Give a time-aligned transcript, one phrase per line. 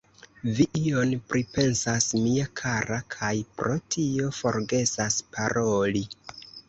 [0.59, 6.03] Vi ion pripensas, mia kara, kaj pro tio forgesas paroli.